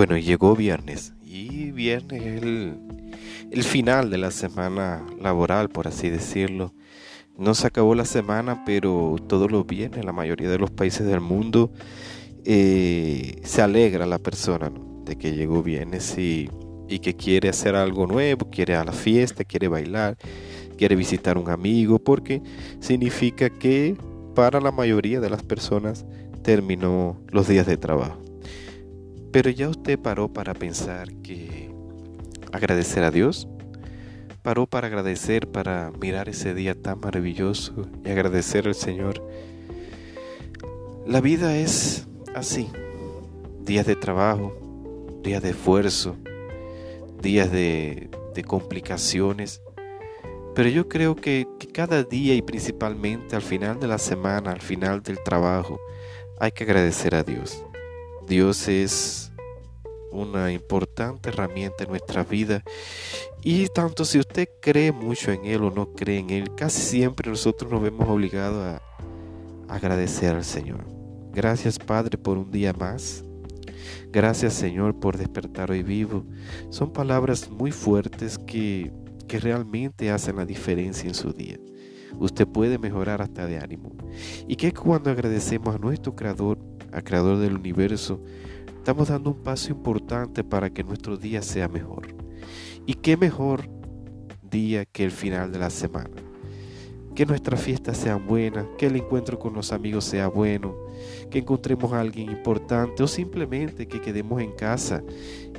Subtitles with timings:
[0.00, 6.72] Bueno, llegó viernes y viernes es el, final de la semana laboral, por así decirlo.
[7.36, 11.20] No se acabó la semana, pero todos los viernes, la mayoría de los países del
[11.20, 11.70] mundo,
[12.46, 14.72] eh, se alegra la persona
[15.04, 16.48] de que llegó viernes y,
[16.88, 20.16] y que quiere hacer algo nuevo, quiere a la fiesta, quiere bailar,
[20.78, 22.40] quiere visitar un amigo, porque
[22.80, 23.98] significa que
[24.34, 26.06] para la mayoría de las personas
[26.42, 28.29] terminó los días de trabajo.
[29.32, 31.70] Pero ya usted paró para pensar que
[32.52, 33.48] agradecer a Dios.
[34.42, 39.22] Paró para agradecer, para mirar ese día tan maravilloso y agradecer al Señor.
[41.06, 42.68] La vida es así.
[43.64, 44.52] Días de trabajo,
[45.22, 46.16] días de esfuerzo,
[47.22, 48.08] días de,
[48.46, 49.60] complicaciones.
[50.54, 55.02] Pero yo creo que cada día y principalmente al final de la semana, al final
[55.02, 55.78] del trabajo,
[56.40, 57.62] hay que agradecer a Dios.
[58.30, 59.32] Dios es
[60.12, 62.62] una importante herramienta en nuestra vida
[63.42, 67.28] y tanto si usted cree mucho en Él o no cree en Él, casi siempre
[67.28, 70.84] nosotros nos vemos obligados a agradecer al Señor.
[71.32, 73.24] Gracias Padre por un día más.
[74.12, 76.24] Gracias Señor por despertar hoy vivo.
[76.68, 78.92] Son palabras muy fuertes que,
[79.26, 81.58] que realmente hacen la diferencia en su día.
[82.16, 83.90] Usted puede mejorar hasta de ánimo.
[84.46, 86.58] Y que cuando agradecemos a nuestro Creador,
[86.92, 88.20] al Creador del universo,
[88.76, 92.08] estamos dando un paso importante para que nuestro día sea mejor.
[92.86, 93.68] Y qué mejor
[94.50, 96.10] día que el final de la semana.
[97.14, 100.74] Que nuestras fiestas sean buenas, que el encuentro con los amigos sea bueno,
[101.30, 105.02] que encontremos a alguien importante o simplemente que quedemos en casa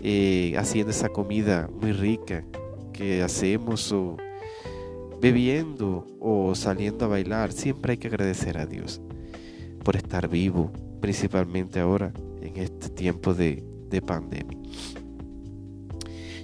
[0.02, 2.44] eh, haciendo esa comida muy rica
[2.94, 4.18] que hacemos o
[5.22, 7.52] bebiendo o saliendo a bailar.
[7.52, 9.02] Siempre hay que agradecer a Dios
[9.84, 14.57] por estar vivo, principalmente ahora en este tiempo de, de pandemia.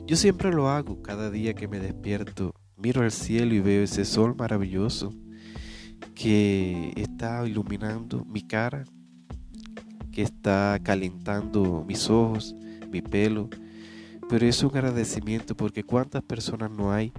[0.06, 4.06] Yo siempre lo hago cada día que me despierto, miro al cielo y veo ese
[4.06, 5.14] sol maravilloso
[6.16, 8.86] que está iluminando mi cara,
[10.12, 12.56] que está calentando mis ojos,
[12.90, 13.50] mi pelo,
[14.30, 17.14] pero es un agradecimiento porque cuántas personas no hay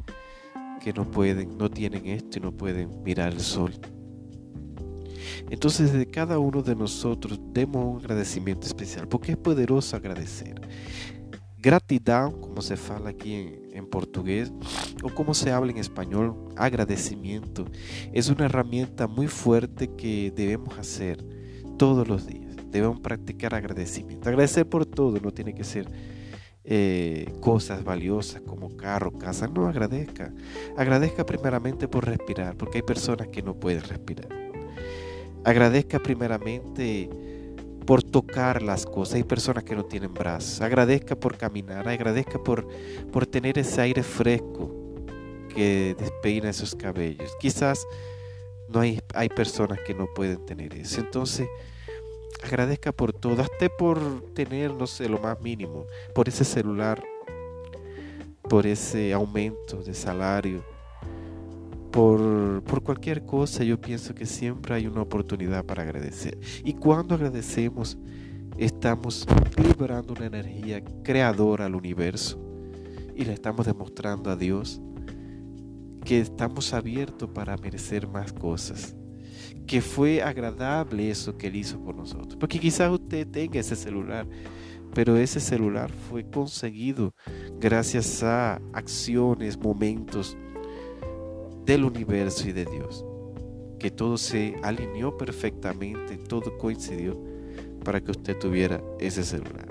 [0.81, 3.73] que no pueden, no tienen esto y no pueden mirar el sol.
[5.51, 10.61] Entonces de cada uno de nosotros demos un agradecimiento especial, porque es poderoso agradecer.
[11.61, 13.35] Gratidão, como se fala aquí
[13.73, 14.53] en, portugués,
[15.03, 17.67] o como se habla en español, agradecimiento,
[18.13, 21.25] es una herramienta muy fuerte que debemos hacer
[21.77, 22.55] todos los días.
[22.71, 24.29] Debemos practicar agradecimiento.
[24.29, 25.91] Agradecer por todo, no tiene que ser
[26.63, 29.49] eh, cosas valiosas como carro, casa.
[29.49, 30.33] No agradezca.
[30.77, 34.48] Agradezca primeramente por respirar, porque hay personas que no pueden respirar.
[35.45, 37.09] Agradezca primeramente
[37.87, 39.15] por tocar las cosas.
[39.15, 40.61] Hay personas que no tienen brazos.
[40.61, 41.89] Agradezca por caminar.
[41.89, 42.69] Agradezca por,
[43.11, 44.71] por tener ese aire fresco
[45.55, 47.35] que despeina esos cabellos.
[47.41, 47.87] Quizás
[48.69, 51.01] no hay, hay personas que no pueden tener eso.
[51.01, 51.49] Entonces,
[52.43, 53.99] agradezca por todo, hasta por
[54.35, 57.03] tener, no sé, lo más mínimo, por ese celular,
[58.43, 60.63] por ese aumento de salario,
[61.91, 66.39] por, por cualquier cosa, yo pienso que siempre hay una oportunidad para agradecer.
[66.65, 67.99] Y cuando agradecemos,
[68.57, 69.27] estamos
[69.57, 72.39] liberando una energía creadora al universo
[73.15, 74.81] y le estamos demostrando a Dios
[76.05, 78.97] que estamos abiertos para merecer más cosas
[79.69, 82.37] que fue agradable eso que él hizo por nosotros.
[82.37, 84.27] Porque quizás usted tenga ese celular,
[84.95, 87.15] pero ese celular fue conseguido
[87.61, 90.37] gracias a acciones, momentos
[91.69, 93.05] del universo y de Dios.
[93.79, 97.23] Que todo se alineó perfectamente, todo coincidió
[97.85, 99.69] para que usted tuviera ese celular.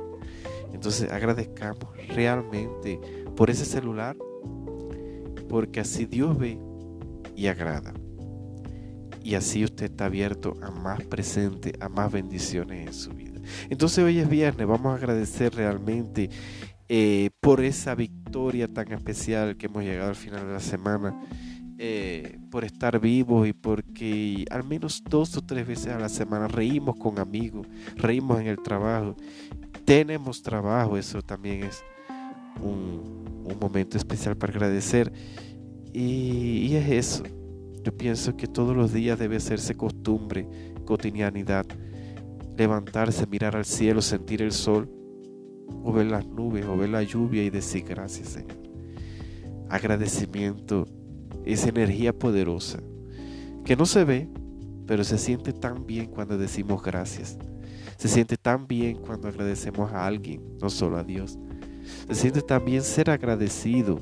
[0.74, 3.00] Entonces agradezcamos realmente
[3.36, 4.16] por ese celular,
[5.50, 6.60] porque así Dios ve
[7.36, 7.94] y agrada
[9.24, 13.42] y así usted está abierto a más presente, a más bendiciones en su vida.
[13.70, 16.30] Entonces hoy es viernes, vamos a agradecer realmente
[16.88, 21.20] eh, por esa victoria tan especial que hemos llegado al final de la semana.
[21.80, 26.48] Eh, por estar vivos y porque al menos dos o tres veces a la semana
[26.48, 29.16] reímos con amigos, reímos en el trabajo,
[29.86, 31.84] tenemos trabajo, eso también es
[32.64, 35.14] un, un momento especial para agradecer.
[35.94, 37.24] Y, y es eso,
[37.84, 40.48] yo pienso que todos los días debe hacerse costumbre,
[40.84, 41.68] cotidianidad,
[42.58, 44.90] levantarse, mirar al cielo, sentir el sol,
[45.84, 48.58] o ver las nubes, o ver la lluvia y decir gracias Señor.
[49.70, 50.88] Agradecimiento
[51.48, 52.80] es energía poderosa,
[53.64, 54.28] que no se ve,
[54.86, 57.38] pero se siente tan bien cuando decimos gracias.
[57.98, 61.40] Se siente tan bien cuando agradecemos a alguien, no solo a Dios.
[62.08, 64.00] Se siente también ser agradecido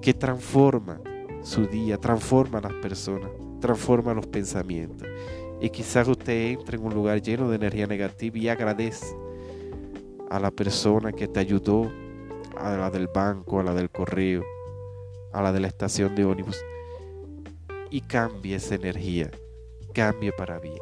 [0.00, 1.00] que transforma
[1.42, 3.30] su día, transforma las personas,
[3.60, 5.08] transforma los pensamientos.
[5.60, 9.16] Y quizás usted entre en un lugar lleno de energía negativa y agradece
[10.30, 11.90] a la persona que te ayudó,
[12.56, 14.44] a la del banco, a la del correo,
[15.32, 16.58] a la de la estación de ónibus,
[17.90, 19.30] y cambie esa energía,
[19.94, 20.78] cambie para bien.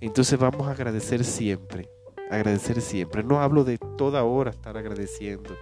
[0.00, 1.88] Entonces vamos a agradecer siempre,
[2.30, 3.22] agradecer siempre.
[3.22, 5.54] No hablo de toda hora estar agradeciendo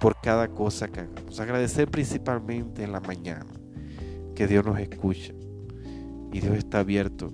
[0.00, 1.38] por cada cosa que hagamos.
[1.40, 3.52] Agradecer principalmente en la mañana,
[4.34, 5.32] que Dios nos escucha
[6.32, 7.30] y Dios está abierto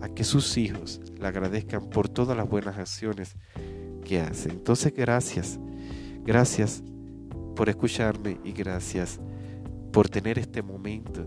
[0.00, 3.36] a que sus hijos le agradezcan por todas las buenas acciones
[4.04, 4.50] que hace.
[4.50, 5.60] Entonces, gracias,
[6.24, 6.82] gracias
[7.54, 9.20] por escucharme y gracias
[9.92, 11.26] por tener este momento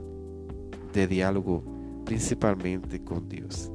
[0.93, 1.63] de diálogo
[2.05, 3.71] principalmente con Dios.